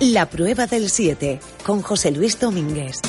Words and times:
La 0.00 0.28
prueba 0.28 0.66
del 0.66 0.90
7 0.90 1.40
con 1.64 1.80
José 1.80 2.10
Luis 2.10 2.38
Domínguez. 2.38 3.00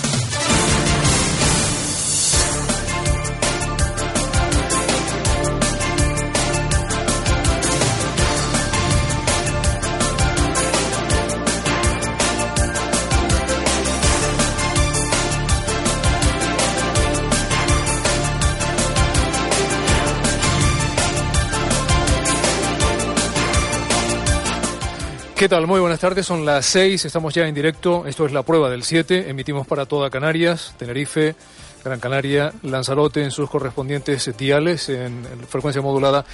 ¿Qué 25.38 25.48
tal? 25.48 25.68
Muy 25.68 25.80
buenas 25.80 26.00
tardes, 26.00 26.26
son 26.26 26.48
las 26.48 26.66
6, 26.66 27.06
estamos 27.06 27.32
ya 27.32 27.48
en 27.48 27.54
directo, 27.54 28.08
esto 28.08 28.26
es 28.26 28.32
la 28.32 28.42
prueba 28.42 28.72
del 28.72 28.82
7, 28.82 29.30
emitimos 29.30 29.68
para 29.68 29.86
toda 29.86 30.10
Canarias, 30.10 30.74
Tenerife, 30.80 31.36
Gran 31.84 32.00
Canaria, 32.00 32.52
Lanzarote 32.64 33.22
en 33.22 33.30
sus 33.30 33.48
correspondientes 33.48 34.36
diales 34.36 34.90
en, 34.90 35.24
frecuencia 35.48 35.80
modulada 35.80 36.26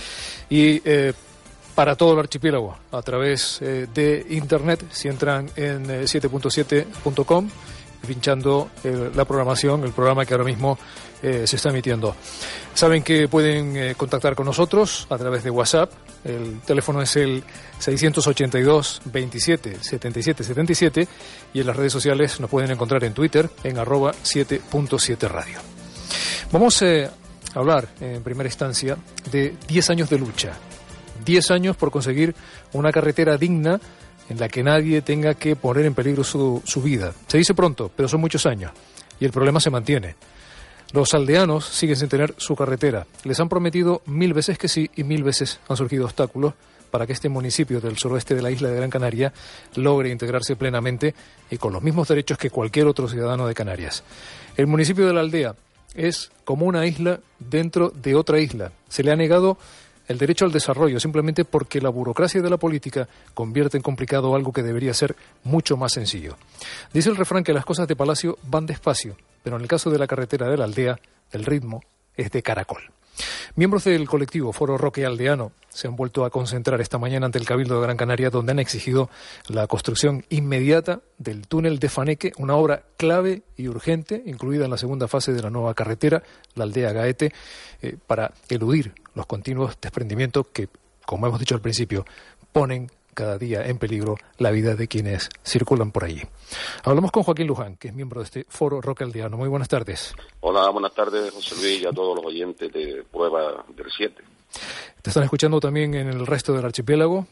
y 0.50 0.82
eh, 0.86 1.12
para 1.76 1.98
todo 1.98 2.14
el 2.14 2.20
archipiélago 2.20 2.78
a 2.94 3.02
través 3.02 3.62
eh, 3.62 3.88
de 3.94 4.26
internet. 4.30 4.86
Si 4.90 5.10
entran 5.10 5.50
en 5.58 5.86
7.7.com 5.86 7.50
eh, 8.04 8.08
pinchando 8.08 8.70
la 8.84 9.26
programación, 9.26 9.84
el 9.84 9.92
programa 9.92 10.26
que 10.26 10.34
ahora 10.34 10.46
mismo 10.46 10.78
se 11.22 11.56
está 11.56 11.70
emitiendo. 11.70 12.16
Saben 12.74 13.02
que 13.02 13.30
pueden 13.30 13.94
contactar 13.96 14.36
con 14.36 14.46
nosotros 14.46 15.08
a 15.10 15.18
través 15.18 15.44
de 15.44 15.50
WhatsApp. 15.50 15.90
El 16.26 16.60
teléfono 16.62 17.02
es 17.02 17.16
el 17.16 17.44
682 17.80 19.02
27 19.06 19.78
77 19.82 20.44
77 20.44 21.08
y 21.54 21.62
en 21.62 21.68
las 21.68 21.76
redes 21.76 21.94
sociales 21.94 22.40
nos 22.40 22.50
pueden 22.50 22.72
encontrar 22.72 23.04
en 23.04 23.14
Twitter 23.14 23.50
en 23.64 23.78
arroba 23.78 24.12
7.7 24.12 25.28
radio. 25.30 25.60
Vamos 26.54 26.82
eh, 26.84 27.10
a 27.56 27.60
hablar 27.60 27.88
en 28.00 28.22
primera 28.22 28.48
instancia 28.48 28.96
de 29.32 29.56
10 29.68 29.90
años 29.90 30.10
de 30.10 30.20
lucha. 30.20 30.54
10 31.26 31.52
años 31.52 31.76
por 31.76 31.90
conseguir 31.90 32.36
una 32.74 32.92
carretera 32.92 33.38
digna 33.38 33.80
en 34.30 34.40
la 34.40 34.50
que 34.50 34.64
nadie 34.64 35.02
tenga 35.02 35.34
que 35.34 35.56
poner 35.56 35.86
en 35.86 35.94
peligro 35.94 36.24
su, 36.24 36.62
su 36.66 36.82
vida. 36.82 37.14
Se 37.28 37.38
dice 37.38 37.54
pronto, 37.54 37.92
pero 37.96 38.08
son 38.08 38.22
muchos 38.22 38.46
años 38.46 38.72
y 39.20 39.26
el 39.26 39.32
problema 39.32 39.60
se 39.60 39.70
mantiene. 39.70 40.16
Los 40.92 41.14
aldeanos 41.14 41.66
siguen 41.66 41.96
sin 41.96 42.10
tener 42.10 42.36
su 42.38 42.56
carretera. 42.56 43.08
Les 43.24 43.40
han 43.40 43.50
prometido 43.50 44.02
mil 44.06 44.34
veces 44.34 44.58
que 44.58 44.68
sí 44.68 44.90
y 44.96 45.04
mil 45.04 45.24
veces 45.24 45.60
han 45.68 45.78
surgido 45.78 46.06
obstáculos 46.06 46.54
para 46.92 47.08
que 47.08 47.14
este 47.14 47.30
municipio 47.30 47.82
del 47.82 47.98
suroeste 47.98 48.36
de 48.36 48.44
la 48.44 48.52
isla 48.52 48.70
de 48.70 48.76
Gran 48.76 48.92
Canaria 48.92 49.34
logre 49.74 50.12
integrarse 50.12 50.56
plenamente 50.56 51.16
y 51.50 51.58
con 51.58 51.74
los 51.74 51.82
mismos 51.82 52.08
derechos 52.08 52.38
que 52.38 52.52
cualquier 52.52 52.86
otro 52.86 53.08
ciudadano 53.08 53.48
de 53.48 53.56
Canarias. 53.56 54.04
El 54.56 54.68
municipio 54.68 55.08
de 55.08 55.14
la 55.14 55.22
aldea 55.22 55.56
es 55.96 56.32
como 56.44 56.68
una 56.68 56.86
isla 56.86 57.20
dentro 57.40 57.90
de 57.90 58.14
otra 58.14 58.40
isla. 58.40 58.72
Se 58.90 59.02
le 59.04 59.12
ha 59.12 59.16
negado 59.16 59.58
el 60.08 60.18
derecho 60.18 60.46
al 60.46 60.52
desarrollo 60.52 61.00
simplemente 61.00 61.46
porque 61.46 61.82
la 61.82 61.90
burocracia 61.90 62.42
de 62.42 62.50
la 62.50 62.58
política 62.58 63.08
convierte 63.34 63.78
en 63.78 63.84
complicado 63.84 64.36
algo 64.36 64.52
que 64.52 64.64
debería 64.64 64.94
ser 64.94 65.16
mucho 65.44 65.78
más 65.78 65.94
sencillo. 65.94 66.38
Dice 66.94 67.10
el 67.10 67.16
refrán 67.16 67.44
que 67.44 67.54
las 67.54 67.66
cosas 67.66 67.88
de 67.88 67.96
Palacio 67.96 68.38
van 68.44 68.66
despacio, 68.66 69.16
pero 69.44 69.56
en 69.56 69.62
el 69.62 69.68
caso 69.68 69.90
de 69.90 70.00
la 70.00 70.08
carretera 70.08 70.50
de 70.50 70.58
la 70.58 70.66
aldea, 70.66 71.00
el 71.32 71.46
ritmo 71.46 71.82
es 72.16 72.32
de 72.32 72.44
caracol. 72.44 72.84
Miembros 73.56 73.84
del 73.84 74.08
colectivo 74.08 74.52
Foro 74.52 74.78
Roque 74.78 75.06
Aldeano 75.06 75.52
se 75.70 75.88
han 75.88 75.96
vuelto 75.96 76.26
a 76.26 76.30
concentrar 76.30 76.82
esta 76.82 76.98
mañana 76.98 77.26
ante 77.26 77.40
el 77.40 77.46
Cabildo 77.46 77.76
de 77.76 77.84
Gran 77.84 77.98
Canaria, 77.98 78.30
donde 78.30 78.52
han 78.52 78.60
exigido 78.60 79.10
la 79.48 79.68
construcción 79.68 80.26
inmediata 80.30 81.02
del 81.18 81.48
túnel 81.48 81.80
de 81.80 81.90
Faneque, 81.90 82.32
una 82.38 82.56
obra 82.56 82.84
clave 82.98 83.44
y 83.58 83.68
urgente, 83.68 84.24
incluida 84.26 84.66
en 84.66 84.72
la 84.72 84.78
segunda 84.78 85.08
fase 85.08 85.34
de 85.34 85.42
la 85.42 85.50
nueva 85.50 85.74
carretera, 85.74 86.24
la 86.56 86.64
aldea 86.64 86.94
Gaete, 86.94 87.32
eh, 87.82 87.98
para 88.08 88.34
eludir 88.50 88.94
los 89.16 89.26
continuos 89.26 89.78
desprendimientos 89.82 90.48
que, 90.54 90.70
como 91.06 91.28
hemos 91.28 91.40
dicho 91.40 91.56
al 91.56 91.62
principio, 91.62 92.06
ponen 92.52 92.90
cada 93.14 93.38
día 93.38 93.66
en 93.66 93.78
peligro 93.78 94.18
la 94.38 94.52
vida 94.52 94.76
de 94.76 94.88
quienes 94.88 95.30
circulan 95.44 95.92
por 95.92 96.04
allí. 96.04 96.22
Hablamos 96.84 97.12
con 97.12 97.24
Joaquín 97.24 97.48
Luján, 97.48 97.78
que 97.78 97.90
es 97.90 97.94
miembro 97.94 98.22
de 98.22 98.26
este 98.26 98.46
foro 98.50 98.82
Roque 98.82 99.04
Aldeano. 99.04 99.38
Muy 99.38 99.50
buenas 99.50 99.70
tardes. 99.70 100.14
Hola, 100.42 100.70
buenas 100.70 100.94
tardes, 100.94 101.32
José 101.32 101.56
Luis, 101.56 101.82
y 101.82 101.86
a 101.86 101.92
todos 101.92 102.16
los 102.16 102.26
oyentes 102.26 102.72
de 102.72 103.04
Prueba 103.12 103.66
del 103.76 103.88
7. 103.96 104.24
Te 105.02 105.10
están 105.10 105.24
escuchando 105.24 105.60
también 105.60 105.94
en 105.96 106.08
el 106.10 106.26
resto 106.26 106.54
del 106.54 106.66
archipiélago, 106.66 107.28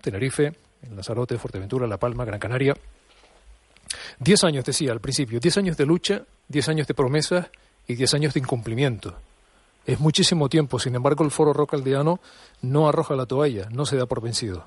Tenerife, 0.00 0.52
en 0.82 0.94
Lanzarote, 0.94 1.38
Fuerteventura, 1.38 1.86
La 1.86 1.96
Palma, 1.96 2.24
Gran 2.24 2.40
Canaria. 2.40 2.76
Diez 4.18 4.44
años, 4.44 4.64
decía 4.64 4.92
al 4.92 5.00
principio, 5.00 5.40
diez 5.40 5.56
años 5.56 5.76
de 5.76 5.86
lucha, 5.86 6.24
diez 6.48 6.68
años 6.68 6.86
de 6.86 6.94
promesas 6.94 7.46
y 7.86 7.94
diez 7.94 8.12
años 8.14 8.34
de 8.34 8.40
incumplimiento. 8.40 9.14
Es 9.84 9.98
muchísimo 9.98 10.48
tiempo, 10.48 10.78
sin 10.78 10.94
embargo, 10.94 11.24
el 11.24 11.30
foro 11.30 11.52
Roque 11.52 11.76
Aldeano 11.76 12.20
no 12.60 12.88
arroja 12.88 13.16
la 13.16 13.26
toalla, 13.26 13.68
no 13.70 13.84
se 13.84 13.96
da 13.96 14.06
por 14.06 14.20
vencido. 14.20 14.64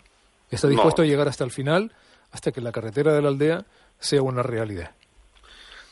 Está 0.50 0.67
dispuesto 0.67 1.01
a 1.01 1.06
llegar 1.06 1.28
hasta 1.28 1.44
el 1.44 1.51
final, 1.51 1.91
hasta 2.31 2.51
que 2.51 2.61
la 2.61 2.72
carretera 2.72 3.13
de 3.13 3.22
la 3.22 3.29
aldea 3.29 3.66
sea 4.00 4.22
una 4.22 4.44
realidad. 4.44 4.91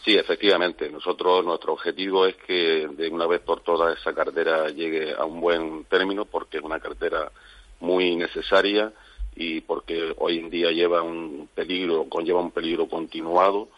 Sí, 0.04 0.16
efectivamente. 0.16 0.90
Nosotros, 0.90 1.46
nuestro 1.46 1.74
objetivo 1.74 2.26
es 2.26 2.36
que 2.36 2.88
de 2.88 3.10
una 3.10 3.26
vez 3.26 3.40
por 3.42 3.62
todas 3.62 3.98
esa 3.98 4.14
carretera 4.14 4.68
llegue 4.70 5.14
a 5.14 5.24
un 5.24 5.40
buen 5.40 5.86
término, 5.86 6.26
porque 6.26 6.58
es 6.58 6.64
una 6.64 6.80
carretera 6.80 7.32
muy 7.80 8.16
necesaria 8.16 8.92
y 9.36 9.62
porque 9.62 10.14
hoy 10.18 10.40
en 10.40 10.50
día 10.50 10.72
lleva 10.72 11.02
un 11.02 11.50
peligro, 11.56 12.08
conlleva 12.10 12.42
un 12.42 12.52
peligro 12.52 12.88
continuado. 12.88 13.70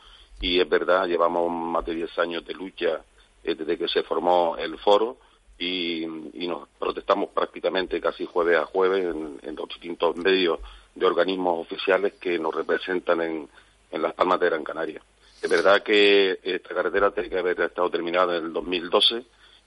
Y 0.42 0.60
es 0.60 0.68
verdad, 0.68 1.06
llevamos 1.06 1.50
más 1.52 1.86
de 1.86 1.94
10 1.94 2.20
años 2.20 2.46
de 2.46 2.54
lucha 2.56 3.02
eh, 3.44 3.56
desde 3.56 3.78
que 3.78 3.88
se 3.88 4.04
formó 4.04 4.58
el 4.58 4.78
foro 4.80 5.18
y, 5.58 6.06
nos 6.48 6.68
protestamos 6.80 7.30
prácticamente 7.30 8.00
casi 8.00 8.26
jueves 8.26 8.58
a 8.58 8.66
jueves 8.66 9.06
en, 9.06 9.56
los 9.56 9.68
distintos 9.70 10.16
medios 10.18 10.60
de 10.94 11.06
organismos 11.06 11.66
oficiales 11.66 12.14
que 12.14 12.38
nos 12.38 12.54
representan 12.54 13.22
en, 13.22 13.50
las 13.92 14.14
Palmas 14.14 14.40
de 14.42 14.48
Gran 14.48 14.64
Canaria. 14.64 15.02
Es 15.42 15.50
verdad 15.50 15.82
que 15.82 16.40
esta 16.44 16.76
carretera 16.76 17.12
tiene 17.12 17.30
que 17.30 17.40
haber 17.40 17.62
estado 17.62 17.90
terminada 17.90 18.38
en 18.38 18.46
el 18.46 18.54
2012 18.54 19.24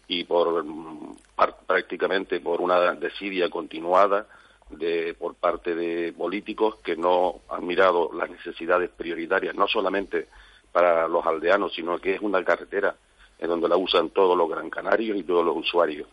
y 0.09 0.25
por 0.25 0.65
prácticamente 1.66 2.41
por 2.41 2.60
una 2.60 2.93
desidia 2.94 3.48
continuada 3.48 4.27
de, 4.69 5.15
por 5.15 5.34
parte 5.34 5.75
de 5.75 6.12
políticos 6.12 6.77
que 6.84 6.97
no 6.97 7.41
han 7.48 7.66
mirado 7.66 8.10
las 8.12 8.28
necesidades 8.28 8.91
prioritarias, 8.91 9.54
no 9.54 9.66
solamente 9.66 10.28
para 10.72 11.09
los 11.09 11.25
aldeanos, 11.25 11.72
sino 11.75 11.98
que 11.98 12.15
es 12.15 12.21
una 12.21 12.44
carretera 12.44 12.94
en 13.38 13.49
donde 13.49 13.69
la 13.69 13.76
usan 13.76 14.10
todos 14.10 14.37
los 14.37 14.49
gran 14.49 14.71
canarios 14.71 15.16
y 15.16 15.22
todos 15.22 15.44
los 15.44 15.56
usuarios. 15.56 16.09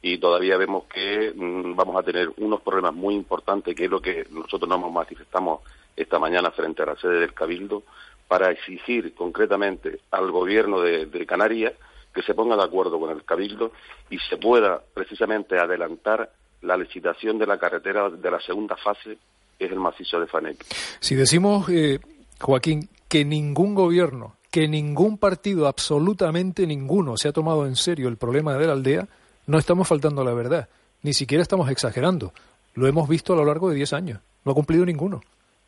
Y 0.00 0.18
todavía 0.18 0.56
vemos 0.56 0.84
que 0.84 1.32
mm, 1.34 1.74
vamos 1.74 1.96
a 1.96 2.02
tener 2.02 2.30
unos 2.36 2.60
problemas 2.62 2.94
muy 2.94 3.14
importantes, 3.14 3.74
que 3.74 3.84
es 3.84 3.90
lo 3.90 4.00
que 4.00 4.26
nosotros 4.30 4.68
nos 4.68 4.92
manifestamos 4.92 5.60
esta 5.96 6.18
mañana 6.18 6.50
frente 6.52 6.82
a 6.82 6.86
la 6.86 6.96
sede 6.96 7.20
del 7.20 7.34
Cabildo, 7.34 7.82
para 8.28 8.50
exigir 8.50 9.14
concretamente 9.14 10.00
al 10.10 10.30
gobierno 10.30 10.82
de, 10.82 11.26
Canarias 11.26 11.72
que 12.14 12.22
se 12.22 12.34
ponga 12.34 12.56
de 12.56 12.62
acuerdo 12.62 13.00
con 13.00 13.10
el 13.10 13.24
Cabildo 13.24 13.72
y 14.10 14.18
se 14.18 14.36
pueda 14.36 14.82
precisamente 14.94 15.58
adelantar 15.58 16.30
la 16.62 16.76
licitación 16.76 17.38
de 17.38 17.46
la 17.46 17.58
carretera 17.58 18.10
de 18.10 18.30
la 18.30 18.40
segunda 18.40 18.76
fase, 18.76 19.18
que 19.58 19.64
es 19.64 19.72
el 19.72 19.78
macizo 19.78 20.20
de 20.20 20.26
Fanec. 20.26 20.64
Si 21.00 21.14
decimos, 21.14 21.68
eh, 21.70 22.00
Joaquín, 22.40 22.88
que 23.08 23.24
ningún 23.24 23.74
gobierno 23.74 24.37
que 24.50 24.68
ningún 24.68 25.18
partido, 25.18 25.66
absolutamente 25.66 26.66
ninguno, 26.66 27.16
se 27.16 27.28
ha 27.28 27.32
tomado 27.32 27.66
en 27.66 27.76
serio 27.76 28.08
el 28.08 28.16
problema 28.16 28.54
de 28.54 28.66
la 28.66 28.72
aldea, 28.72 29.08
no 29.46 29.58
estamos 29.58 29.88
faltando 29.88 30.22
a 30.22 30.24
la 30.24 30.34
verdad, 30.34 30.68
ni 31.02 31.12
siquiera 31.12 31.42
estamos 31.42 31.70
exagerando. 31.70 32.32
Lo 32.74 32.86
hemos 32.86 33.08
visto 33.08 33.32
a 33.32 33.36
lo 33.36 33.44
largo 33.44 33.68
de 33.68 33.76
diez 33.76 33.92
años. 33.92 34.20
No 34.44 34.52
ha 34.52 34.54
cumplido 34.54 34.84
ninguno. 34.86 35.20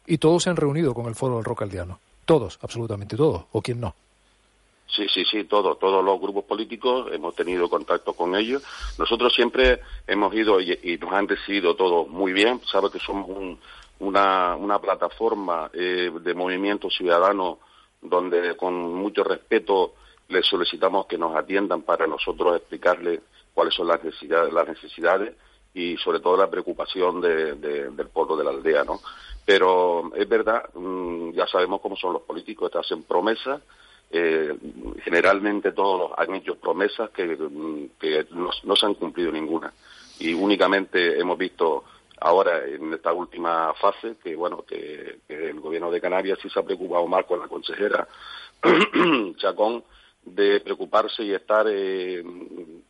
Y 0.06 0.18
todos 0.18 0.42
se 0.42 0.50
han 0.50 0.56
reunido 0.56 0.94
con 0.94 1.06
el 1.06 1.14
Foro 1.14 1.42
del 1.42 1.56
Aldeano. 1.58 2.00
Todos, 2.24 2.58
absolutamente 2.62 3.16
todos. 3.16 3.44
¿O 3.52 3.60
quién 3.60 3.80
no? 3.80 3.94
Sí, 4.86 5.06
sí, 5.12 5.24
sí, 5.24 5.44
todos, 5.44 5.78
todos 5.78 6.04
los 6.04 6.20
grupos 6.20 6.44
políticos 6.44 7.08
hemos 7.12 7.34
tenido 7.34 7.68
contacto 7.68 8.12
con 8.12 8.34
ellos. 8.34 8.62
Nosotros 8.98 9.32
siempre 9.34 9.80
hemos 10.06 10.34
ido 10.34 10.60
y, 10.60 10.98
nos 11.00 11.12
han 11.12 11.28
recibido 11.28 11.76
todos 11.76 12.08
muy 12.08 12.32
bien. 12.32 12.60
Sabe 12.70 12.90
que 12.90 12.98
somos 12.98 13.58
una, 14.00 14.56
una 14.56 14.78
plataforma 14.78 15.70
eh, 15.72 16.10
de 16.22 16.34
movimiento 16.34 16.90
ciudadano 16.90 17.58
donde 18.00 18.56
con 18.56 18.74
mucho 18.74 19.24
respeto 19.24 19.94
les 20.28 20.46
solicitamos 20.46 21.06
que 21.06 21.18
nos 21.18 21.36
atiendan 21.36 21.82
para 21.82 22.06
nosotros 22.06 22.56
explicarles 22.56 23.20
cuáles 23.52 23.74
son 23.74 23.88
las 23.88 24.02
necesidades, 24.02 24.52
las 24.52 24.68
necesidades 24.68 25.34
y 25.74 25.96
sobre 25.98 26.20
todo 26.20 26.36
la 26.36 26.50
preocupación 26.50 27.20
del 27.20 28.08
pueblo 28.12 28.36
de 28.36 28.44
la 28.44 28.50
aldea, 28.50 28.84
¿no? 28.84 29.00
Pero 29.44 30.12
es 30.14 30.28
verdad, 30.28 30.70
mm, 30.74 31.32
ya 31.32 31.46
sabemos 31.46 31.80
cómo 31.80 31.96
son 31.96 32.12
los 32.12 32.22
políticos, 32.22 32.74
hacen 32.74 33.02
promesas, 33.04 33.60
eh, 34.10 34.56
generalmente 35.04 35.72
todos 35.72 36.12
han 36.16 36.34
hecho 36.34 36.56
promesas 36.56 37.10
que, 37.10 37.24
mm, 37.24 37.86
no, 38.64 38.76
se 38.76 38.86
han 38.86 38.94
cumplido 38.94 39.30
ninguna 39.30 39.72
y 40.18 40.34
únicamente 40.34 41.18
hemos 41.18 41.38
visto 41.38 41.84
ahora 42.20 42.64
en 42.66 42.92
esta 42.92 43.12
última 43.12 43.72
fase, 43.74 44.16
que 44.22 44.36
bueno, 44.36 44.62
que, 44.66 45.20
el 45.28 45.60
gobierno 45.60 45.90
de 45.90 46.00
Canarias 46.00 46.38
sí 46.40 46.48
se 46.50 46.60
ha 46.60 46.62
preocupado 46.62 47.06
más 47.06 47.24
con 47.24 47.40
la 47.40 47.48
consejera 47.48 48.06
Chacón 49.36 49.82
de 50.22 50.60
preocuparse 50.60 51.22
y 51.24 51.32
estar 51.32 51.66
eh, 51.68 52.22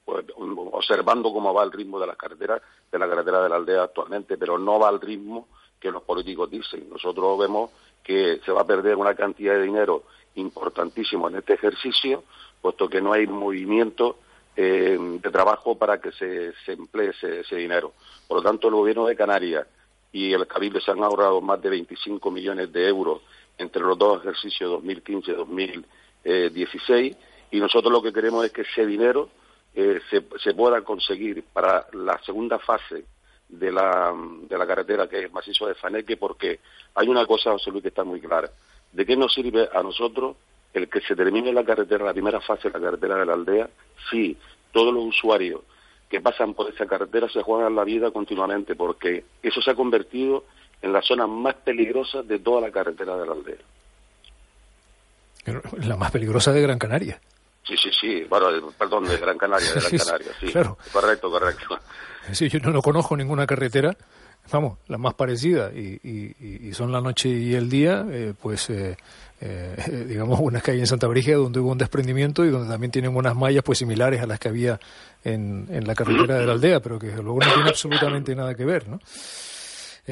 pues, 0.05 0.25
observando 0.37 1.33
cómo 1.33 1.55
va 1.55 1.63
el 1.63 1.71
ritmo 1.71 2.01
de 2.01 2.09
las 2.09 2.17
carreteras, 2.17 2.61
de 2.91 2.99
la 2.99 3.09
carretera 3.09 3.43
de 3.43 3.49
la 3.49 3.57
aldea 3.57 3.85
actualmente, 3.85 4.37
pero 4.37 4.59
no 4.59 4.81
va 4.81 4.89
al 4.89 5.01
ritmo 5.01 5.49
que 5.79 5.93
los 5.93 6.03
políticos 6.03 6.51
dicen. 6.51 6.91
Nosotros 6.91 7.39
vemos 7.39 7.71
que 8.03 8.41
se 8.45 8.53
va 8.53 8.63
a 8.63 8.67
perder 8.67 8.97
una 8.97 9.15
cantidad 9.15 9.55
de 9.55 9.63
dinero 9.63 10.05
importantísimo 10.35 11.29
en 11.29 11.37
este 11.37 11.55
ejercicio, 11.55 12.25
puesto 12.61 12.89
que 12.89 13.01
no 13.01 13.13
hay 13.13 13.27
movimiento 13.27 14.17
eh, 14.57 14.99
de 14.99 15.31
trabajo 15.31 15.79
para 15.79 16.01
que 16.01 16.11
se, 16.13 16.53
emplee 16.67 17.11
ese, 17.11 17.57
dinero. 17.57 17.93
Por 18.27 18.39
lo 18.39 18.43
tanto, 18.43 18.69
el 18.69 18.75
gobierno 18.75 19.07
de 19.07 19.17
Canarias 19.17 19.67
y 20.13 20.33
el 20.33 20.47
Cabildo 20.47 20.81
se 20.81 20.91
han 20.91 21.03
ahorrado 21.03 21.41
más 21.41 21.63
de 21.63 21.71
25 21.71 22.31
millones 22.31 22.71
de 22.73 22.89
euros 22.89 23.23
entre 23.59 23.83
los 23.83 23.97
dos 23.97 24.21
ejercicios 24.21 24.83
2015-2016 24.83 27.17
y 27.53 27.61
nosotros 27.61 27.93
lo 27.93 28.03
que 28.03 28.13
queremos 28.13 28.45
es 28.45 28.53
que 28.53 28.63
ese 28.63 28.85
dinero 28.87 29.29
eh, 29.75 30.01
se, 30.11 30.25
se, 30.43 30.55
pueda 30.55 30.83
conseguir 30.83 31.45
para 31.53 31.87
la 31.93 32.19
segunda 32.25 32.59
fase 32.59 33.05
de 33.49 33.71
la, 33.71 34.13
de 34.49 34.59
la 34.59 34.67
carretera 34.67 35.09
que 35.09 35.19
es 35.19 35.27
el 35.27 35.31
macizo 35.31 35.67
de 35.67 35.75
Faneque 35.75 36.17
porque 36.17 36.59
hay 36.95 37.09
una 37.09 37.27
cosa, 37.27 37.53
José 37.53 37.71
Luis, 37.71 37.83
que 37.83 37.89
está 37.89 38.05
muy 38.05 38.21
clara. 38.21 38.51
¿De 38.93 39.07
qué 39.07 39.17
nos 39.17 39.33
sirve 39.33 39.69
a 39.73 39.83
nosotros 39.83 40.37
el 40.73 40.89
que 40.89 41.01
se 41.01 41.17
termine 41.17 41.53
la 41.53 41.65
carretera, 41.65 42.05
la 42.05 42.13
primera 42.13 42.41
fase 42.41 42.69
de 42.69 42.79
la 42.79 42.85
carretera 42.85 43.17
de 43.17 43.27
la 43.27 43.33
aldea, 43.35 43.69
si 44.11 44.37
todos 44.73 44.95
los 44.95 45.05
usuarios 45.05 45.61
que 46.09 46.21
pasan 46.21 46.55
por 46.55 46.73
esa 46.73 46.87
carretera 46.87 47.29
se 47.29 47.43
juegan 47.43 47.75
la 47.75 47.85
vida 47.85 48.11
continuamente, 48.11 48.75
porque 48.75 49.25
eso 49.43 49.61
se 49.63 49.71
ha 49.71 49.75
convertido 49.75 50.45
en 50.83 50.93
la 50.93 51.03
zona 51.03 51.27
más 51.27 51.55
peligrosa 51.57 52.23
de 52.23 52.39
toda 52.39 52.61
la 52.61 52.71
carretera 52.71 53.17
de 53.17 53.27
la 53.27 53.33
aldea. 53.33 53.57
La 55.87 55.97
más 55.97 56.11
peligrosa 56.11 56.53
de 56.53 56.61
Gran 56.61 56.79
Canaria. 56.79 57.21
Sí, 57.63 57.77
sí, 57.77 57.91
sí, 57.93 58.25
bueno, 58.29 58.73
perdón, 58.73 59.07
de 59.07 59.17
Gran 59.19 59.39
Canaria, 59.39 59.73
de 59.73 59.81
Gran 59.89 59.99
Canaria, 59.99 60.33
sí. 60.41 60.47
Claro. 60.47 60.79
Correcto, 60.93 61.31
correcto. 61.31 61.79
Sí, 62.33 62.49
yo 62.49 62.59
no, 62.61 62.83
conozco 62.83 63.17
ninguna 63.17 63.47
carretera, 63.47 63.97
vamos, 64.51 64.79
la 64.89 64.99
más 64.99 65.15
parecida, 65.15 65.71
y, 65.73 66.01
y, 66.03 66.73
son 66.73 66.93
la 66.93 67.01
noche 67.01 67.29
y 67.29 67.55
el 67.55 67.69
día, 67.69 68.07
eh, 68.11 68.35
pues, 68.41 68.71
eh, 68.71 68.97
eh, 69.41 70.05
digamos, 70.09 70.39
unas 70.41 70.63
que 70.63 70.73
hay 70.73 70.81
en 70.81 70.87
Santa 70.87 71.07
Brígida 71.07 71.37
donde 71.37 71.61
hubo 71.61 71.71
un 71.71 71.79
desprendimiento 71.79 72.45
y 72.45 72.51
donde 72.51 72.69
también 72.69 72.91
tienen 72.91 73.15
unas 73.15 73.35
mallas, 73.35 73.63
pues, 73.63 73.79
similares 73.79 74.21
a 74.21 74.27
las 74.27 74.39
que 74.39 74.49
había 74.49 74.81
en, 75.25 75.67
en 75.71 75.87
la 75.87 75.95
carretera 75.95 76.39
de 76.39 76.47
la 76.47 76.53
aldea, 76.53 76.81
pero 76.81 76.99
que 76.99 77.09
luego 77.09 77.41
no 77.41 77.53
tiene 77.53 77.69
absolutamente 77.71 78.35
nada 78.35 78.55
que 78.55 78.65
ver, 78.65 78.89
¿no? 78.89 79.01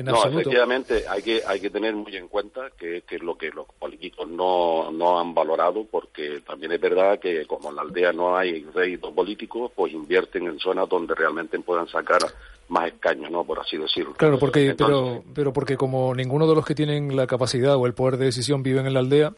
no, 0.02 0.25
efectivamente 0.25 1.05
hay 1.08 1.23
que 1.23 1.43
hay 1.46 1.61
que 1.61 1.70
tener 1.70 1.94
muy 1.94 2.17
en 2.17 2.29
cuenta 2.29 2.70
que, 2.79 3.02
es 3.08 3.23
lo 3.23 3.37
que 3.37 3.50
los 3.50 3.67
políticos 3.79 4.29
no, 4.29 4.91
no 4.93 5.19
han 5.19 5.34
valorado 5.34 5.84
porque 5.84 6.41
también 6.46 6.73
es 6.73 6.81
verdad 6.81 7.19
que 7.19 7.46
como 7.46 7.70
en 7.70 7.76
la 7.76 7.82
aldea 7.82 8.12
no 8.12 8.37
hay 8.37 8.64
réditos 8.75 9.12
políticos 9.12 9.73
pues 9.75 9.93
invierten 9.93 10.46
en 10.46 10.58
zonas 10.58 10.88
donde 10.88 11.14
realmente 11.14 11.58
puedan 11.61 11.88
sacar 11.88 12.20
más 12.69 12.88
escaños, 12.88 13.31
¿no? 13.31 13.44
Por 13.44 13.59
así 13.61 13.76
decirlo. 13.76 14.15
Claro, 14.15 14.38
porque 14.38 14.75
pero 14.76 15.23
pero 15.35 15.53
porque 15.53 15.76
como 15.76 16.15
ninguno 16.15 16.47
de 16.47 16.55
los 16.55 16.65
que 16.65 16.75
tienen 16.75 17.17
la 17.17 17.26
capacidad 17.26 17.76
o 17.76 17.87
el 17.87 17.94
poder 17.94 18.17
de 18.17 18.26
decisión 18.26 18.62
viven 18.62 18.87
en 18.87 18.94
la 18.94 19.00
aldea, 19.00 19.32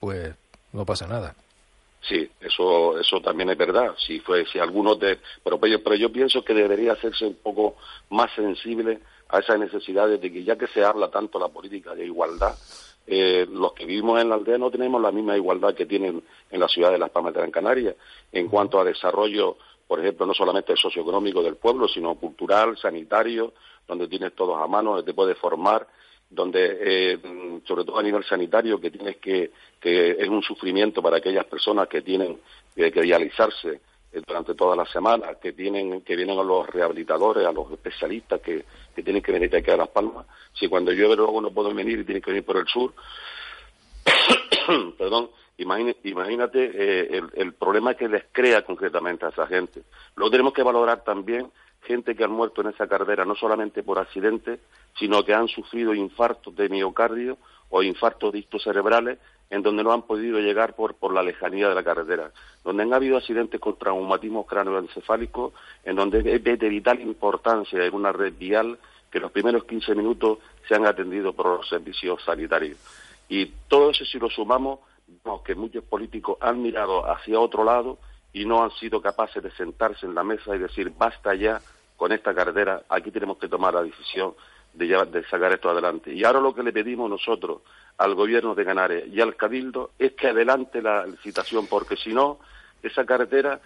pues 0.00 0.34
no 0.72 0.84
pasa 0.84 1.06
nada. 1.06 1.34
Sí, 2.00 2.28
eso 2.40 2.98
eso 2.98 3.20
también 3.20 3.50
es 3.50 3.58
verdad. 3.58 3.94
Si 3.98 4.20
fue 4.20 4.46
si 4.46 4.58
algunos 4.58 4.98
de 4.98 5.18
pero 5.42 5.58
pero 5.58 5.94
yo 5.94 6.12
pienso 6.12 6.44
que 6.44 6.54
debería 6.54 6.92
hacerse 6.92 7.26
un 7.26 7.34
poco 7.34 7.76
más 8.10 8.30
sensible 8.34 9.00
a 9.28 9.40
esas 9.40 9.58
necesidades 9.58 10.20
de 10.20 10.32
que 10.32 10.44
ya 10.44 10.56
que 10.56 10.68
se 10.68 10.84
habla 10.84 11.10
tanto 11.10 11.38
la 11.38 11.48
política 11.48 11.94
de 11.94 12.06
igualdad, 12.06 12.54
eh, 13.10 13.46
los 13.50 13.72
que 13.72 13.86
vivimos 13.86 14.20
en 14.20 14.28
la 14.28 14.34
aldea 14.34 14.58
no 14.58 14.70
tenemos 14.70 15.00
la 15.00 15.10
misma 15.10 15.34
igualdad 15.34 15.74
que 15.74 15.86
tienen 15.86 16.22
en 16.50 16.60
la 16.60 16.68
ciudad 16.68 16.90
de 16.90 16.98
Las 16.98 17.08
Palmas 17.10 17.32
de 17.32 17.40
Gran 17.40 17.50
Canaria 17.50 17.94
en 18.32 18.48
cuanto 18.48 18.78
a 18.78 18.84
desarrollo, 18.84 19.56
por 19.88 19.98
ejemplo, 20.00 20.26
no 20.26 20.34
solamente 20.34 20.76
socioeconómico 20.76 21.42
del 21.42 21.56
pueblo, 21.56 21.88
sino 21.88 22.14
cultural, 22.14 22.76
sanitario, 22.76 23.54
donde 23.88 24.06
tienes 24.06 24.34
todos 24.34 24.62
a 24.62 24.66
mano, 24.66 24.90
donde 24.90 25.06
te 25.06 25.14
puedes 25.14 25.36
formar, 25.38 25.88
donde, 26.30 26.78
eh, 26.80 27.18
sobre 27.66 27.84
todo 27.84 27.98
a 27.98 28.02
nivel 28.02 28.22
sanitario, 28.22 28.78
que 28.78 28.90
tienes 28.90 29.16
que, 29.16 29.50
que 29.80 30.10
es 30.10 30.28
un 30.28 30.42
sufrimiento 30.42 31.02
para 31.02 31.16
aquellas 31.16 31.46
personas 31.46 31.88
que 31.88 32.02
tienen 32.02 32.38
que 32.76 32.90
dializarse 32.90 33.80
eh, 34.12 34.22
durante 34.26 34.54
toda 34.54 34.76
la 34.76 34.86
semana, 34.86 35.34
que 35.34 35.52
tienen, 35.52 36.02
que 36.02 36.16
vienen 36.16 36.38
a 36.38 36.42
los 36.42 36.66
rehabilitadores, 36.66 37.46
a 37.46 37.52
los 37.52 37.70
especialistas 37.72 38.40
que, 38.40 38.64
que 38.94 39.02
tienen 39.02 39.22
que 39.22 39.32
venir 39.32 39.54
aquí 39.54 39.70
a 39.70 39.76
Las 39.76 39.88
Palmas. 39.88 40.26
Si 40.52 40.68
cuando 40.68 40.92
llueve 40.92 41.16
luego 41.16 41.40
no 41.40 41.50
pueden 41.50 41.74
venir 41.74 41.98
y 42.00 42.04
tienen 42.04 42.22
que 42.22 42.30
venir 42.30 42.44
por 42.44 42.58
el 42.58 42.66
sur, 42.66 42.92
perdón, 44.98 45.30
imagínate, 45.58 46.70
eh, 46.74 47.22
el, 47.34 47.52
problema 47.52 47.94
que 47.94 48.08
les 48.08 48.24
crea 48.32 48.62
concretamente 48.62 49.26
a 49.26 49.30
esa 49.30 49.46
gente. 49.46 49.82
Luego 50.14 50.30
tenemos 50.30 50.52
que 50.52 50.62
valorar 50.62 51.02
también 51.02 51.50
gente 51.82 52.14
que 52.14 52.24
han 52.24 52.30
muerto 52.30 52.60
en 52.60 52.68
esa 52.68 52.86
carrera, 52.86 53.24
no 53.24 53.34
solamente 53.34 53.82
por 53.82 53.98
accidentes, 53.98 54.60
sino 54.98 55.24
que 55.24 55.34
han 55.34 55.48
sufrido 55.48 55.94
infartos 55.94 56.54
de 56.54 56.68
miocardio 56.68 57.38
o 57.70 57.82
infartos 57.82 58.32
distos 58.32 58.62
cerebrales 58.62 59.18
en 59.50 59.62
donde 59.62 59.82
no 59.82 59.92
han 59.92 60.02
podido 60.02 60.38
llegar 60.38 60.74
por, 60.74 60.94
por 60.94 61.12
la 61.12 61.22
lejanía 61.22 61.68
de 61.68 61.74
la 61.74 61.82
carretera, 61.82 62.30
donde 62.62 62.82
han 62.82 62.92
habido 62.92 63.16
accidentes 63.16 63.60
con 63.60 63.78
traumatismo 63.78 64.46
cráneoencefálico, 64.46 65.54
en 65.84 65.96
donde 65.96 66.18
es 66.18 66.44
de 66.44 66.68
vital 66.68 67.00
importancia 67.00 67.84
en 67.84 67.94
una 67.94 68.12
red 68.12 68.34
vial 68.38 68.78
que 69.10 69.20
los 69.20 69.32
primeros 69.32 69.64
15 69.64 69.94
minutos 69.94 70.38
sean 70.68 70.86
atendidos 70.86 71.34
por 71.34 71.46
los 71.46 71.68
servicios 71.68 72.22
sanitarios. 72.24 72.78
Y 73.28 73.46
todo 73.68 73.90
eso, 73.90 74.04
si 74.04 74.18
lo 74.18 74.28
sumamos, 74.28 74.80
que 75.44 75.54
muchos 75.54 75.84
políticos 75.84 76.38
han 76.40 76.62
mirado 76.62 77.10
hacia 77.10 77.40
otro 77.40 77.64
lado 77.64 77.98
y 78.32 78.44
no 78.44 78.62
han 78.62 78.70
sido 78.72 79.00
capaces 79.00 79.42
de 79.42 79.50
sentarse 79.52 80.06
en 80.06 80.14
la 80.14 80.22
mesa 80.22 80.54
y 80.54 80.58
decir, 80.58 80.92
basta 80.96 81.34
ya 81.34 81.60
con 81.96 82.12
esta 82.12 82.34
carretera, 82.34 82.82
aquí 82.88 83.10
tenemos 83.10 83.38
que 83.38 83.48
tomar 83.48 83.74
la 83.74 83.82
decisión 83.82 84.34
de, 84.74 84.86
de 84.86 85.24
sacar 85.24 85.52
esto 85.52 85.70
adelante. 85.70 86.12
Y 86.12 86.24
ahora 86.24 86.40
lo 86.40 86.54
que 86.54 86.62
le 86.62 86.72
pedimos 86.72 87.10
nosotros 87.10 87.62
al 87.98 88.14
gobierno 88.14 88.54
de 88.54 88.64
Canarias 88.64 89.04
y 89.08 89.20
al 89.20 89.36
Cabildo 89.36 89.90
es 89.98 90.12
que 90.12 90.28
adelante 90.28 90.80
la 90.80 91.04
licitación, 91.06 91.66
porque 91.66 91.96
si 91.96 92.14
no, 92.14 92.38
esa 92.82 93.04
carretera, 93.04 93.60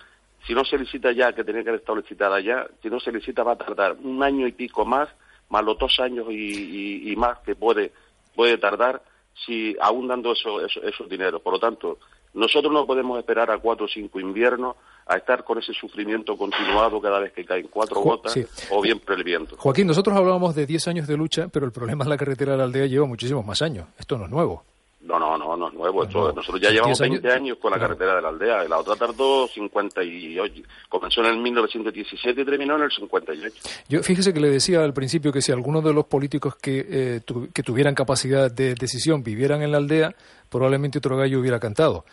si 0.46 0.54
no 0.54 0.64
se 0.64 0.78
licita 0.78 1.12
ya, 1.12 1.32
que 1.32 1.44
tenía 1.44 1.62
que 1.62 1.68
haber 1.68 1.80
estado 1.80 1.98
licitada 1.98 2.40
ya, 2.40 2.66
si 2.82 2.88
no 2.88 2.98
se 2.98 3.12
licita 3.12 3.42
va 3.42 3.52
a 3.52 3.58
tardar 3.58 3.96
un 4.02 4.22
año 4.22 4.46
y 4.46 4.52
pico 4.52 4.84
más, 4.84 5.08
más 5.50 5.64
los 5.64 5.78
dos 5.78 6.00
años 6.00 6.26
y, 6.30 7.14
más 7.16 7.38
que 7.40 7.54
puede, 7.54 7.92
puede 8.34 8.56
tardar 8.56 9.02
si 9.46 9.76
aún 9.80 10.08
dando 10.08 10.32
eso, 10.32 10.64
esos 10.64 11.08
dineros. 11.08 11.40
Por 11.40 11.54
lo 11.54 11.58
tanto, 11.58 11.98
nosotros 12.34 12.72
no 12.72 12.86
podemos 12.86 13.18
esperar 13.18 13.50
a 13.50 13.58
cuatro 13.58 13.86
o 13.86 13.88
cinco 13.88 14.20
inviernos 14.20 14.76
a 15.06 15.16
estar 15.16 15.44
con 15.44 15.58
ese 15.58 15.72
sufrimiento 15.72 16.36
continuado 16.36 17.00
cada 17.00 17.18
vez 17.18 17.32
que 17.32 17.44
caen 17.44 17.68
cuatro 17.68 18.00
gotas 18.00 18.38
o 18.70 18.80
bien 18.80 19.00
por 19.00 19.16
el 19.18 19.24
viento. 19.24 19.56
Joaquín, 19.58 19.86
nosotros 19.86 20.16
hablábamos 20.16 20.54
de 20.54 20.66
diez 20.66 20.86
años 20.88 21.06
de 21.06 21.16
lucha, 21.16 21.48
pero 21.48 21.66
el 21.66 21.72
problema 21.72 22.04
es 22.04 22.08
la 22.08 22.16
carretera 22.16 22.52
de 22.52 22.58
la 22.58 22.64
aldea 22.64 22.86
lleva 22.86 23.06
muchísimos 23.06 23.44
más 23.44 23.60
años. 23.62 23.86
Esto 23.98 24.16
no 24.16 24.24
es 24.24 24.30
nuevo. 24.30 24.64
No, 25.00 25.18
no, 25.18 25.36
no, 25.36 25.41
nuevo. 25.82 26.32
nosotros 26.32 26.60
ya 26.60 26.70
llevamos 26.70 26.98
20 26.98 27.32
años, 27.32 27.58
con 27.58 27.72
la 27.72 27.78
carretera 27.78 28.16
de 28.16 28.22
la 28.22 28.28
aldea. 28.28 28.64
La 28.68 28.78
otra 28.78 28.96
tardó 28.96 29.48
58. 29.48 30.62
Comenzó 30.88 31.20
en 31.22 31.26
el 31.26 31.38
1917 31.38 32.40
y 32.40 32.44
terminó 32.44 32.76
en 32.76 32.82
el 32.82 32.90
58. 32.90 33.54
Yo 33.88 34.02
fíjese 34.02 34.32
que 34.32 34.40
le 34.40 34.50
decía 34.50 34.82
al 34.82 34.94
principio 34.94 35.32
que 35.32 35.42
si 35.42 35.52
algunos 35.52 35.84
de 35.84 35.92
los 35.92 36.06
políticos 36.06 36.56
que, 36.56 36.86
eh, 36.88 37.20
que 37.52 37.62
tuvieran 37.62 37.94
capacidad 37.94 38.50
de 38.50 38.74
decisión 38.74 39.22
vivieran 39.22 39.62
en 39.62 39.72
la 39.72 39.78
aldea, 39.78 40.14
probablemente 40.48 40.98
otro 40.98 41.16
gallo 41.16 41.40
hubiera 41.40 41.58
cantado. 41.58 42.04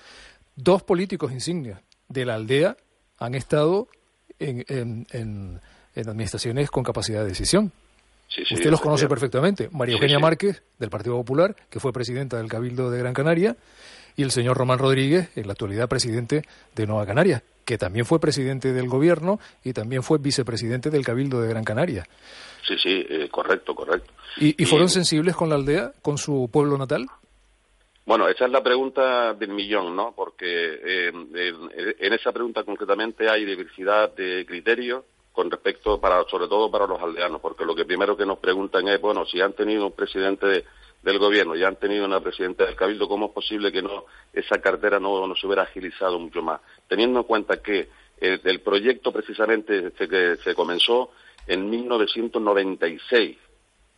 Dos 0.55 0.83
políticos 0.83 1.31
insignias 1.31 1.81
de 2.07 2.25
la 2.25 2.35
aldea 2.35 2.75
han 3.17 3.35
estado 3.35 3.87
en, 4.39 4.65
en, 5.11 5.61
administraciones 5.95 6.71
con 6.71 6.83
capacidad 6.83 7.21
de 7.21 7.29
decisión. 7.29 7.73
Usted 8.37 8.69
los 8.69 8.81
conoce 8.81 9.07
perfectamente. 9.07 9.69
María 9.71 9.95
Eugenia 9.95 10.19
Márquez, 10.19 10.63
del 10.77 10.89
Partido 10.89 11.15
Popular, 11.15 11.55
que 11.69 11.79
fue 11.79 11.91
presidenta 11.91 12.37
del 12.37 12.47
Cabildo 12.47 12.91
de 12.91 12.99
Gran 12.99 13.13
Canaria, 13.13 13.55
y 14.15 14.23
el 14.23 14.31
señor 14.31 14.57
Román 14.57 14.79
Rodríguez, 14.79 15.35
en 15.35 15.47
la 15.47 15.53
actualidad 15.53 15.87
presidente 15.87 16.43
de 16.75 16.87
Nueva 16.87 17.05
Canarias, 17.05 17.41
que 17.65 17.77
también 17.77 18.05
fue 18.05 18.19
presidente 18.19 18.73
del 18.73 18.87
gobierno 18.87 19.39
y 19.63 19.73
también 19.73 20.03
fue 20.03 20.17
vicepresidente 20.19 20.89
del 20.89 21.05
Cabildo 21.05 21.41
de 21.41 21.49
Gran 21.49 21.63
Canaria. 21.63 22.05
Sí, 22.67 22.75
sí, 22.77 23.05
eh, 23.09 23.29
correcto, 23.31 23.73
correcto. 23.73 24.11
¿Y, 24.37 24.65
fueron 24.65 24.89
sensibles 24.89 25.35
con 25.35 25.49
la 25.49 25.55
aldea, 25.55 25.91
con 26.01 26.17
su 26.17 26.49
pueblo 26.51 26.77
natal? 26.77 27.07
Bueno, 28.05 28.27
esa 28.27 28.45
es 28.45 28.51
la 28.51 28.63
pregunta 28.63 29.33
del 29.33 29.49
millón, 29.49 29.95
¿no? 29.95 30.13
Porque 30.15 30.45
eh, 30.45 31.11
en, 31.99 32.13
esa 32.13 32.31
pregunta 32.31 32.63
concretamente 32.63 33.29
hay 33.29 33.45
diversidad 33.45 34.13
de 34.15 34.45
criterios 34.45 35.03
con 35.31 35.49
respecto, 35.49 35.99
para, 35.99 36.23
sobre 36.25 36.47
todo 36.47 36.69
para 36.69 36.87
los 36.87 37.01
aldeanos, 37.01 37.41
porque 37.41 37.65
lo 37.65 37.75
que 37.75 37.85
primero 37.85 38.17
que 38.17 38.25
nos 38.25 38.39
preguntan 38.39 38.87
es, 38.87 38.99
bueno, 38.99 39.25
si 39.25 39.39
han 39.41 39.53
tenido 39.53 39.85
un 39.85 39.93
presidente 39.93 40.65
del 41.01 41.19
gobierno 41.19 41.55
y 41.55 41.63
han 41.63 41.77
tenido 41.77 42.05
una 42.05 42.19
presidenta 42.19 42.65
del 42.65 42.75
cabildo, 42.75 43.07
¿cómo 43.07 43.27
es 43.27 43.31
posible 43.31 43.71
que 43.71 43.81
no 43.81 44.05
esa 44.33 44.59
cartera 44.59 44.99
no, 44.99 45.25
no 45.25 45.35
se 45.35 45.47
hubiera 45.47 45.63
agilizado 45.63 46.19
mucho 46.19 46.41
más? 46.41 46.59
Teniendo 46.87 47.19
en 47.19 47.25
cuenta 47.25 47.61
que 47.61 47.89
el, 48.19 48.59
proyecto 48.61 49.11
precisamente 49.13 49.91
que 49.91 50.35
se 50.43 50.55
comenzó 50.55 51.11
en 51.47 51.69
1996 51.69 53.37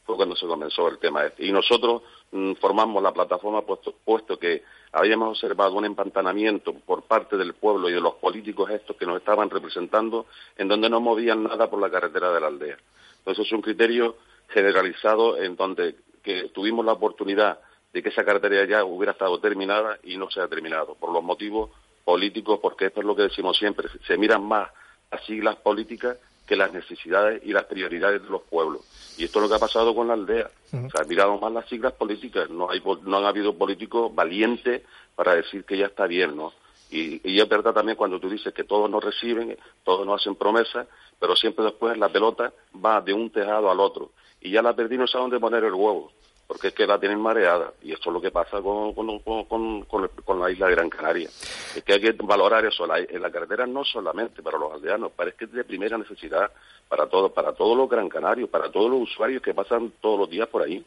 fue 0.06 0.16
cuando 0.16 0.36
se 0.36 0.48
comenzó 0.48 0.88
el 0.88 0.98
tema 0.98 1.26
este. 1.26 1.46
Y 1.46 1.52
nosotros 1.52 2.02
mm, 2.32 2.54
formamos 2.54 3.02
la 3.02 3.12
plataforma 3.12 3.62
puesto, 3.62 3.94
puesto 4.04 4.38
que 4.38 4.64
habíamos 4.92 5.30
observado 5.30 5.76
un 5.76 5.86
empantanamiento 5.86 6.74
por 6.74 7.04
parte 7.04 7.38
del 7.38 7.54
pueblo 7.54 7.90
y 7.90 7.94
de 7.94 8.02
los 8.02 8.16
políticos 8.16 8.70
estos 8.70 8.96
que 8.96 9.06
nos 9.06 9.18
estaban 9.18 9.50
representando, 9.50 10.26
en 10.58 10.68
donde 10.68 10.90
no 10.90 11.00
movían 11.00 11.44
nada 11.44 11.70
por 11.70 11.80
la 11.80 11.90
carretera 11.90 12.32
de 12.32 12.40
la 12.40 12.48
aldea. 12.48 12.78
Entonces 13.20 13.46
es 13.46 13.52
un 13.52 13.62
criterio 13.62 14.16
generalizado 14.50 15.38
en 15.38 15.56
donde 15.56 15.96
que 16.24 16.50
tuvimos 16.50 16.86
la 16.86 16.94
oportunidad 16.94 17.60
de 17.94 18.04
que 18.04 18.10
esa 18.10 18.24
carretera 18.24 18.66
ya 18.66 18.84
hubiera 18.84 19.14
estado 19.14 19.40
terminada 19.40 19.98
y 20.04 20.18
no 20.18 20.30
se 20.30 20.42
ha 20.42 20.48
terminado, 20.48 20.96
por 20.96 21.12
los 21.12 21.24
motivos 21.24 21.72
políticos, 22.04 22.60
porque 22.62 22.86
esto 22.86 23.02
es 23.02 23.06
lo 23.06 23.16
que 23.16 23.24
decimos 23.24 23.58
siempre, 23.58 23.88
se 24.08 24.18
miran 24.18 24.44
más 24.44 24.70
las 25.12 25.24
siglas 25.26 25.58
políticas 25.58 26.18
que 26.52 26.58
las 26.58 26.74
necesidades 26.74 27.42
y 27.46 27.54
las 27.54 27.64
prioridades 27.64 28.22
de 28.22 28.28
los 28.28 28.42
pueblos. 28.42 28.82
Y 29.18 29.24
esto 29.24 29.40
es 29.40 29.44
lo 29.44 29.50
que 29.50 29.56
ha 29.56 29.60
pasado 29.60 29.96
con 29.96 30.10
la 30.10 30.16
aldea. 30.16 30.52
Se 30.70 31.02
han 31.02 31.08
mirado 31.08 31.40
más 31.40 31.50
las 31.54 31.66
siglas 31.70 31.94
políticas. 31.94 32.50
No, 32.50 32.70
hay, 32.70 32.84
no 33.04 33.18
han 33.20 33.24
habido 33.24 33.58
políticos 33.58 34.14
valientes 34.14 34.82
para 35.16 35.34
decir 35.34 35.64
que 35.64 35.78
ya 35.78 35.86
está 35.86 36.08
bien, 36.08 36.36
¿no? 36.36 36.52
Y, 36.90 37.22
y, 37.24 37.40
es 37.40 37.48
verdad 37.48 37.74
también 37.74 37.96
cuando 37.96 38.20
tú 38.20 38.30
dices 38.30 38.54
que 38.54 38.66
todos 38.66 38.90
nos 38.90 39.02
reciben, 39.02 39.58
todos 39.86 40.06
nos 40.06 40.20
hacen 40.20 40.36
promesas, 40.36 40.90
pero 41.18 41.38
siempre 41.38 41.64
después 41.64 41.98
la 41.98 42.10
pelota 42.10 42.52
va 42.86 43.00
de 43.00 43.14
un 43.14 43.30
tejado 43.30 43.72
al 43.72 43.80
otro. 43.80 44.12
Y 44.42 44.52
ya 44.52 44.62
la 44.62 44.76
perdí 44.76 44.98
no 44.98 45.08
sabe 45.08 45.22
dónde 45.22 45.40
poner 45.40 45.64
el 45.64 45.74
huevo 45.74 46.12
porque 46.52 46.68
es 46.68 46.74
que 46.74 46.86
la 46.86 47.00
tienen 47.00 47.22
mareada 47.22 47.72
y 47.82 47.94
esto 47.94 48.10
es 48.10 48.14
lo 48.14 48.20
que 48.20 48.30
pasa 48.30 48.62
con, 48.62 48.94
con, 48.94 50.40
la 50.42 50.52
isla 50.52 50.68
de 50.68 50.76
Gran 50.76 50.90
Canaria. 50.90 51.30
Es 51.30 51.82
que 51.82 51.94
hay 51.94 52.02
que 52.02 52.12
valorar 52.12 52.66
eso, 52.66 52.86
la, 52.86 53.00
en 53.00 53.22
la 53.22 53.32
carretera 53.32 53.66
no 53.66 53.86
solamente 53.86 54.44
para 54.44 54.58
los 54.58 54.74
aldeanos, 54.74 55.14
parece 55.14 55.38
que 55.38 55.46
es 55.46 55.54
de 55.54 55.64
primera 55.64 55.98
necesidad 55.98 56.52
para 56.90 57.08
todos, 57.08 57.32
para 57.32 57.54
todos 57.54 57.78
los 57.78 57.90
Gran 57.90 58.10
Canarios, 58.10 58.50
para 58.50 58.70
todos 58.70 58.92
los 58.92 59.04
usuarios 59.04 59.42
que 59.42 59.54
pasan 59.54 59.94
todos 60.02 60.20
los 60.20 60.30
días 60.30 60.50
por 60.50 60.64
ahí. 60.64 60.84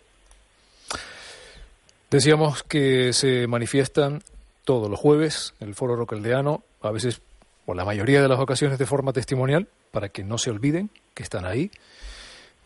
Decíamos 2.10 2.62
que 2.62 3.14
se 3.14 3.46
manifiestan 3.46 4.20
todos 4.66 4.90
los 4.90 5.00
jueves 5.00 5.54
en 5.60 5.68
el 5.68 5.74
Foro 5.74 5.96
Rocaldeano, 5.96 6.62
a 6.82 6.90
veces, 6.90 7.22
o 7.64 7.72
la 7.72 7.86
mayoría 7.86 8.20
de 8.20 8.28
las 8.28 8.38
ocasiones 8.38 8.78
de 8.78 8.84
forma 8.84 9.14
testimonial, 9.14 9.66
para 9.92 10.10
que 10.10 10.24
no 10.24 10.36
se 10.36 10.50
olviden 10.50 10.90
que 11.14 11.22
están 11.22 11.46
ahí 11.46 11.70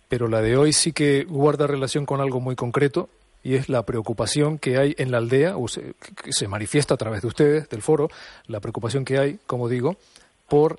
pero 0.08 0.28
la 0.28 0.40
de 0.40 0.56
hoy 0.56 0.72
sí 0.72 0.92
que 0.92 1.24
guarda 1.24 1.66
relación 1.66 2.06
con 2.06 2.20
algo 2.20 2.40
muy 2.40 2.56
concreto 2.56 3.08
y 3.42 3.54
es 3.54 3.68
la 3.68 3.84
preocupación 3.84 4.58
que 4.58 4.78
hay 4.78 4.94
en 4.98 5.10
la 5.10 5.18
aldea, 5.18 5.56
o 5.56 5.66
que 5.66 6.32
se 6.32 6.48
manifiesta 6.48 6.94
a 6.94 6.96
través 6.96 7.22
de 7.22 7.28
ustedes, 7.28 7.68
del 7.68 7.82
foro, 7.82 8.10
la 8.46 8.60
preocupación 8.60 9.04
que 9.04 9.18
hay, 9.18 9.38
como 9.46 9.68
digo, 9.68 9.96
por 10.48 10.78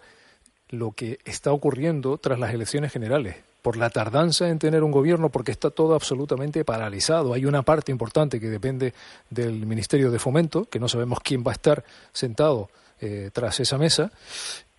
lo 0.70 0.92
que 0.92 1.20
está 1.26 1.52
ocurriendo 1.52 2.18
tras 2.18 2.38
las 2.38 2.54
elecciones 2.54 2.92
generales, 2.92 3.38
por 3.62 3.78
la 3.78 3.90
tardanza 3.90 4.50
en 4.50 4.60
tener 4.60 4.84
un 4.84 4.92
gobierno, 4.92 5.30
porque 5.30 5.52
está 5.52 5.70
todo 5.70 5.96
absolutamente 5.96 6.64
paralizado. 6.66 7.34
Hay 7.34 7.46
una 7.46 7.64
parte 7.64 7.92
importante 7.92 8.40
que 8.40 8.50
depende 8.50 8.94
del 9.30 9.66
Ministerio 9.66 10.12
de 10.12 10.20
Fomento, 10.20 10.66
que 10.66 10.80
no 10.80 10.88
sabemos 10.88 11.20
quién 11.22 11.44
va 11.46 11.52
a 11.52 11.54
estar 11.54 11.84
sentado 12.14 12.70
eh, 13.02 13.30
tras 13.34 13.60
esa 13.60 13.78
mesa, 13.78 14.12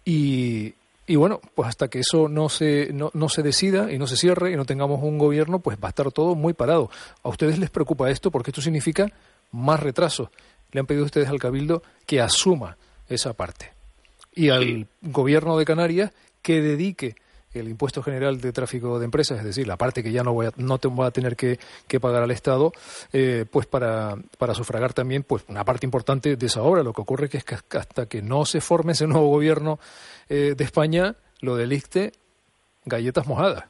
y, 0.04 0.75
y 1.11 1.17
bueno, 1.17 1.40
pues 1.57 1.69
hasta 1.69 1.88
que 1.88 1.99
eso 1.99 2.29
no 2.29 2.49
se, 2.49 2.93
no, 2.93 3.11
no, 3.14 3.29
se 3.29 3.43
decida 3.43 3.93
y 3.93 3.99
no 3.99 4.07
se 4.07 4.14
cierre 4.14 4.52
y 4.52 4.57
no 4.57 4.64
tengamos 4.64 5.02
un 5.02 5.19
gobierno, 5.19 5.59
pues 5.59 5.76
va 5.76 5.88
a 5.88 5.90
estar 5.90 6.12
todo 6.12 6.37
muy 6.37 6.52
parado. 6.52 6.88
¿A 7.25 7.29
ustedes 7.29 7.59
les 7.59 7.69
preocupa 7.69 8.09
esto? 8.12 8.31
Porque 8.31 8.52
esto 8.52 8.62
significa 8.62 9.11
más 9.50 9.81
retraso. 9.81 10.31
Le 10.71 10.79
han 10.79 10.87
pedido 10.87 11.05
ustedes 11.05 11.29
al 11.29 11.40
Cabildo 11.40 11.83
que 12.07 12.21
asuma 12.21 12.76
esa 13.09 13.33
parte. 13.33 13.73
Y 14.37 14.50
al 14.50 14.87
gobierno 15.02 15.59
de 15.59 15.64
Canarias 15.64 16.12
que 16.43 16.62
dedique 16.62 17.17
el 17.52 17.69
impuesto 17.69 18.02
general 18.02 18.40
de 18.40 18.52
tráfico 18.52 18.99
de 18.99 19.04
empresas, 19.04 19.38
es 19.38 19.45
decir, 19.45 19.66
la 19.66 19.76
parte 19.76 20.02
que 20.02 20.12
ya 20.12 20.23
no 20.23 20.33
voy 20.33 20.47
a, 20.47 20.52
no 20.57 20.78
te 20.78 20.88
voy 20.88 21.07
a 21.07 21.11
tener 21.11 21.37
que, 21.37 21.59
pagar 22.00 22.23
al 22.23 22.30
Estado, 22.30 22.73
eh, 23.12 23.45
pues 23.50 23.66
para, 23.66 24.16
para 24.38 24.54
sufragar 24.54 24.92
también 24.92 25.23
pues 25.23 25.45
una 25.49 25.64
parte 25.64 25.87
importante 25.87 26.37
de 26.37 26.47
esa 26.47 26.62
obra. 26.62 26.83
Lo 26.83 26.92
que 26.92 27.02
ocurre 27.02 27.28
que 27.28 27.38
es 27.38 27.45
que 27.45 27.57
hasta 27.76 28.07
que 28.07 28.23
no 28.23 28.45
se 28.45 28.61
forme 28.61 28.92
ese 28.92 29.07
nuevo 29.07 29.28
gobierno 29.28 29.78
eh, 30.28 30.54
de 30.57 30.64
España, 30.64 31.16
lo 31.40 31.57
del 31.57 31.73
ICTE, 31.73 32.12
galletas 32.85 33.26
mojadas. 33.26 33.64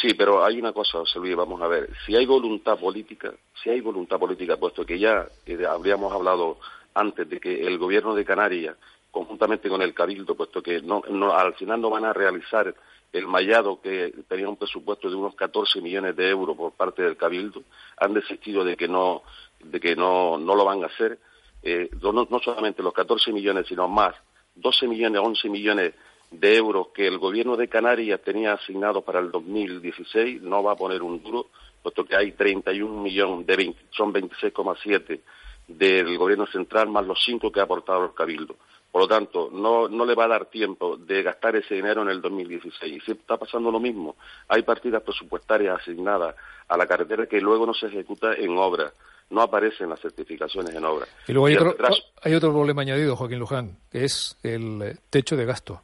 Sí, 0.00 0.14
pero 0.14 0.44
hay 0.44 0.58
una 0.58 0.72
cosa, 0.72 0.98
José 0.98 1.18
Luis, 1.20 1.36
vamos 1.36 1.62
a 1.62 1.68
ver. 1.68 1.88
Si 2.04 2.16
hay 2.16 2.26
voluntad 2.26 2.78
política, 2.78 3.32
si 3.62 3.70
hay 3.70 3.80
voluntad 3.80 4.18
política, 4.18 4.56
puesto 4.56 4.84
que 4.84 4.98
ya 4.98 5.26
eh, 5.46 5.64
habríamos 5.64 6.12
hablado 6.12 6.58
antes 6.94 7.28
de 7.28 7.38
que 7.38 7.66
el 7.66 7.78
gobierno 7.78 8.14
de 8.14 8.24
Canarias, 8.24 8.76
conjuntamente 9.16 9.70
con 9.70 9.80
el 9.80 9.94
Cabildo, 9.94 10.34
puesto 10.34 10.62
que 10.62 10.76
al 10.76 11.54
final 11.54 11.80
no 11.80 11.88
van 11.88 12.04
a 12.04 12.12
realizar 12.12 12.74
el 13.14 13.26
mallado 13.26 13.80
que 13.80 14.12
tenía 14.28 14.46
un 14.46 14.58
presupuesto 14.58 15.08
de 15.08 15.16
unos 15.16 15.34
14 15.34 15.80
millones 15.80 16.14
de 16.14 16.28
euros 16.28 16.54
por 16.54 16.72
parte 16.72 17.00
del 17.00 17.16
Cabildo, 17.16 17.62
han 17.96 18.12
desistido 18.12 18.62
de 18.62 18.76
que 18.76 18.88
no, 18.88 19.22
de 19.60 19.80
que 19.80 19.96
no, 19.96 20.36
no 20.36 20.54
lo 20.54 20.66
van 20.66 20.82
a 20.82 20.88
hacer. 20.88 21.18
Eh, 21.62 21.88
no, 22.02 22.12
no 22.28 22.40
solamente 22.40 22.82
los 22.82 22.92
14 22.92 23.32
millones, 23.32 23.66
sino 23.66 23.88
más 23.88 24.14
12 24.54 24.86
millones, 24.86 25.22
11 25.24 25.48
millones 25.48 25.94
de 26.30 26.54
euros 26.54 26.88
que 26.88 27.06
el 27.06 27.16
gobierno 27.16 27.56
de 27.56 27.68
Canarias 27.68 28.20
tenía 28.22 28.52
asignados 28.52 29.02
para 29.02 29.20
el 29.20 29.30
2016 29.30 30.42
no 30.42 30.62
va 30.62 30.72
a 30.72 30.76
poner 30.76 31.02
un 31.02 31.22
duro, 31.22 31.46
puesto 31.82 32.04
que 32.04 32.16
hay 32.16 32.32
31 32.32 33.00
millones, 33.00 33.46
de 33.46 33.56
20, 33.56 33.80
son 33.92 34.12
26,7 34.12 35.20
del 35.68 36.18
gobierno 36.18 36.46
central 36.46 36.90
más 36.90 37.06
los 37.06 37.18
5 37.24 37.50
que 37.50 37.60
ha 37.60 37.64
aportado 37.64 38.04
el 38.04 38.12
Cabildo. 38.12 38.56
Por 38.96 39.02
lo 39.02 39.08
tanto, 39.08 39.50
no, 39.52 39.90
no 39.90 40.06
le 40.06 40.14
va 40.14 40.24
a 40.24 40.28
dar 40.28 40.46
tiempo 40.46 40.96
de 40.96 41.22
gastar 41.22 41.54
ese 41.54 41.74
dinero 41.74 42.00
en 42.00 42.08
el 42.08 42.22
2016. 42.22 42.96
Y 42.96 43.00
si 43.00 43.12
está 43.12 43.36
pasando 43.36 43.70
lo 43.70 43.78
mismo. 43.78 44.16
Hay 44.48 44.62
partidas 44.62 45.02
presupuestarias 45.02 45.78
asignadas 45.82 46.34
a 46.66 46.78
la 46.78 46.86
carretera 46.86 47.26
que 47.26 47.38
luego 47.38 47.66
no 47.66 47.74
se 47.74 47.88
ejecuta 47.88 48.32
en 48.32 48.56
obra 48.56 48.90
no 49.28 49.42
aparecen 49.42 49.90
las 49.90 50.00
certificaciones 50.00 50.74
en 50.74 50.82
obra. 50.82 51.06
Y 51.28 51.32
luego 51.32 51.46
hay, 51.46 51.56
otro, 51.56 51.76
hay 52.22 52.34
otro 52.34 52.52
problema 52.52 52.80
añadido, 52.80 53.16
Joaquín 53.16 53.38
Luján, 53.38 53.76
que 53.92 54.04
es 54.04 54.34
el 54.42 54.80
eh, 54.80 54.96
techo 55.10 55.36
de 55.36 55.44
gasto 55.44 55.82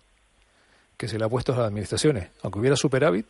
que 0.96 1.06
se 1.06 1.18
le 1.18 1.26
ha 1.26 1.28
puesto 1.28 1.52
a 1.52 1.58
las 1.58 1.66
administraciones. 1.66 2.30
Aunque 2.42 2.60
hubiera 2.60 2.76
superávit, 2.76 3.26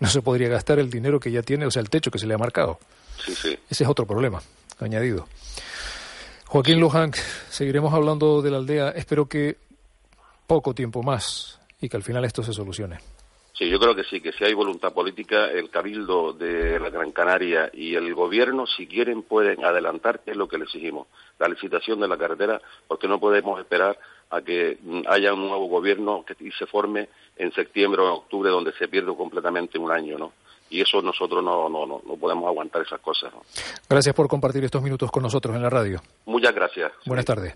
no 0.00 0.08
se 0.08 0.22
podría 0.22 0.48
gastar 0.48 0.78
el 0.78 0.88
dinero 0.88 1.20
que 1.20 1.30
ya 1.30 1.42
tiene, 1.42 1.66
o 1.66 1.70
sea, 1.70 1.82
el 1.82 1.90
techo 1.90 2.10
que 2.10 2.18
se 2.18 2.26
le 2.26 2.32
ha 2.32 2.38
marcado. 2.38 2.78
Sí, 3.22 3.34
sí. 3.34 3.58
Ese 3.68 3.84
es 3.84 3.90
otro 3.90 4.06
problema 4.06 4.40
añadido. 4.80 5.28
Joaquín 6.52 6.80
Luján, 6.80 7.12
seguiremos 7.48 7.94
hablando 7.94 8.42
de 8.42 8.50
la 8.50 8.58
aldea. 8.58 8.90
Espero 8.90 9.24
que 9.24 9.56
poco 10.46 10.74
tiempo 10.74 11.02
más 11.02 11.58
y 11.80 11.88
que 11.88 11.96
al 11.96 12.02
final 12.02 12.26
esto 12.26 12.42
se 12.42 12.52
solucione. 12.52 12.98
Sí, 13.54 13.70
yo 13.70 13.80
creo 13.80 13.94
que 13.94 14.04
sí, 14.04 14.20
que 14.20 14.32
si 14.32 14.44
hay 14.44 14.52
voluntad 14.52 14.92
política, 14.92 15.50
el 15.50 15.70
Cabildo 15.70 16.34
de 16.34 16.78
la 16.78 16.90
Gran 16.90 17.10
Canaria 17.10 17.70
y 17.72 17.94
el 17.94 18.14
Gobierno, 18.14 18.66
si 18.66 18.86
quieren, 18.86 19.22
pueden 19.22 19.64
adelantar, 19.64 20.20
que 20.20 20.32
es 20.32 20.36
lo 20.36 20.46
que 20.46 20.58
le 20.58 20.64
exigimos, 20.64 21.06
la 21.38 21.48
licitación 21.48 22.00
de 22.00 22.08
la 22.08 22.18
carretera, 22.18 22.60
porque 22.86 23.08
no 23.08 23.18
podemos 23.18 23.58
esperar 23.58 23.98
a 24.28 24.42
que 24.42 24.76
mm, 24.82 25.04
haya 25.08 25.32
un 25.32 25.48
nuevo 25.48 25.68
Gobierno 25.68 26.22
que, 26.22 26.34
se 26.50 26.66
forme 26.66 27.08
en 27.36 27.50
septiembre 27.54 28.02
o 28.02 28.04
en 28.08 28.12
octubre, 28.12 28.50
donde 28.50 28.74
se 28.74 28.88
pierde 28.88 29.16
completamente 29.16 29.78
un 29.78 29.90
año, 29.90 30.18
¿no? 30.18 30.34
Y 30.72 30.80
eso 30.80 31.02
nosotros 31.02 31.44
no, 31.44 31.68
no, 31.68 31.86
no, 31.86 32.00
no 32.06 32.16
podemos 32.16 32.46
aguantar 32.46 32.80
esas 32.80 32.98
cosas. 33.00 33.30
Gracias 33.88 34.14
por 34.14 34.26
compartir 34.26 34.64
estos 34.64 34.82
minutos 34.82 35.10
con 35.10 35.22
nosotros 35.22 35.54
en 35.54 35.62
la 35.62 35.68
radio. 35.68 36.00
Muchas 36.24 36.54
gracias. 36.54 36.90
Buenas 37.04 37.26
tardes. 37.26 37.50